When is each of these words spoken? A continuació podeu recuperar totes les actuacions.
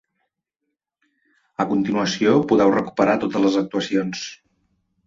A 1.65 1.67
continuació 1.73 2.35
podeu 2.53 2.75
recuperar 2.79 3.17
totes 3.27 3.47
les 3.47 3.63
actuacions. 3.65 4.27